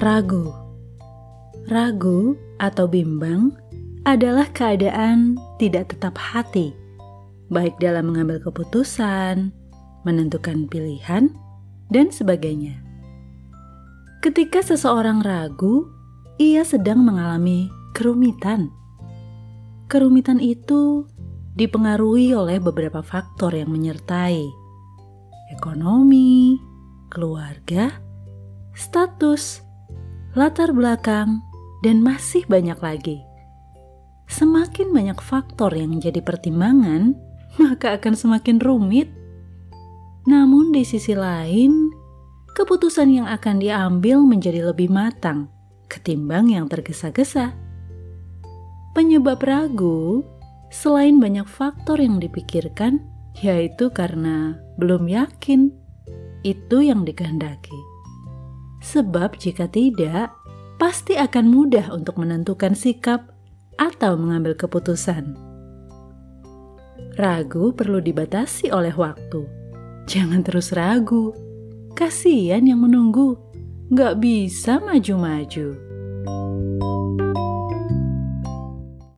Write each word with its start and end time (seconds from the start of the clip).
Ragu. 0.00 0.48
Ragu 1.68 2.32
atau 2.56 2.88
bimbang 2.88 3.52
adalah 4.08 4.48
keadaan 4.48 5.36
tidak 5.60 5.92
tetap 5.92 6.16
hati, 6.16 6.72
baik 7.52 7.76
dalam 7.84 8.08
mengambil 8.08 8.40
keputusan, 8.40 9.52
menentukan 10.08 10.64
pilihan, 10.72 11.28
dan 11.92 12.08
sebagainya. 12.08 12.80
Ketika 14.24 14.64
seseorang 14.64 15.20
ragu, 15.20 15.84
ia 16.40 16.64
sedang 16.64 17.04
mengalami 17.04 17.68
kerumitan. 17.92 18.72
Kerumitan 19.92 20.40
itu 20.40 21.04
dipengaruhi 21.60 22.32
oleh 22.32 22.56
beberapa 22.56 23.04
faktor 23.04 23.52
yang 23.52 23.68
menyertai 23.68 24.48
ekonomi, 25.52 26.56
keluarga, 27.12 28.00
status, 28.72 29.68
latar 30.38 30.70
belakang, 30.70 31.42
dan 31.82 32.04
masih 32.04 32.46
banyak 32.46 32.78
lagi. 32.78 33.18
Semakin 34.30 34.94
banyak 34.94 35.18
faktor 35.18 35.74
yang 35.74 35.98
jadi 35.98 36.22
pertimbangan, 36.22 37.18
maka 37.62 37.98
akan 37.98 38.14
semakin 38.14 38.62
rumit. 38.62 39.10
Namun, 40.30 40.70
di 40.70 40.86
sisi 40.86 41.18
lain, 41.18 41.90
keputusan 42.54 43.10
yang 43.10 43.26
akan 43.26 43.58
diambil 43.58 44.22
menjadi 44.22 44.70
lebih 44.70 44.86
matang 44.92 45.50
ketimbang 45.90 46.54
yang 46.54 46.70
tergesa-gesa. 46.70 47.50
Penyebab 48.94 49.42
ragu, 49.42 50.22
selain 50.70 51.18
banyak 51.18 51.50
faktor 51.50 51.98
yang 51.98 52.22
dipikirkan, 52.22 53.02
yaitu 53.42 53.90
karena 53.90 54.54
belum 54.78 55.10
yakin 55.10 55.74
itu 56.46 56.86
yang 56.86 57.02
dikehendaki. 57.02 57.89
Sebab 58.90 59.38
jika 59.38 59.70
tidak, 59.70 60.34
pasti 60.82 61.14
akan 61.14 61.46
mudah 61.46 61.94
untuk 61.94 62.18
menentukan 62.18 62.74
sikap 62.74 63.30
atau 63.78 64.18
mengambil 64.18 64.58
keputusan. 64.58 65.38
Ragu 67.14 67.70
perlu 67.70 68.02
dibatasi 68.02 68.74
oleh 68.74 68.90
waktu. 68.98 69.46
Jangan 70.10 70.42
terus 70.42 70.74
ragu. 70.74 71.30
Kasihan 71.94 72.66
yang 72.66 72.82
menunggu. 72.82 73.38
Gak 73.94 74.18
bisa 74.18 74.82
maju-maju. 74.82 75.89